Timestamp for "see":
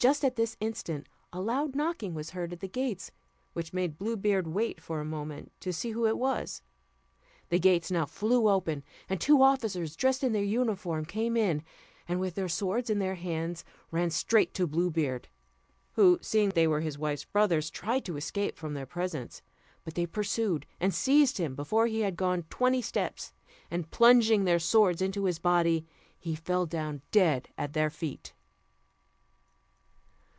5.72-5.90